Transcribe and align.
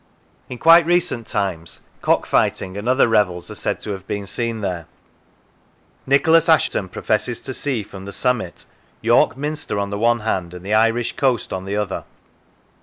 In 0.49 0.57
quite 0.57 0.87
recent 0.87 1.27
times 1.27 1.81
cock 2.01 2.25
fighting 2.25 2.75
and 2.75 2.89
other 2.89 3.07
revels 3.07 3.51
are 3.51 3.53
said 3.53 3.79
to 3.81 3.91
have 3.91 4.07
been 4.07 4.25
seen 4.25 4.61
there. 4.61 4.87
Nicholas 6.07 6.49
Assheton 6.49 6.89
professes 6.89 7.39
to 7.41 7.53
see 7.53 7.83
from 7.83 8.07
211 8.07 8.07
Lancashire 8.07 8.49
the 8.49 8.55
summit 8.55 8.65
York 9.01 9.37
Minster 9.37 9.77
on 9.77 9.91
the 9.91 9.99
one 9.99 10.21
hand, 10.21 10.55
and 10.55 10.65
the 10.65 10.73
Irish 10.73 11.15
coast 11.15 11.53
on 11.53 11.65
the 11.65 11.77
other. 11.77 12.05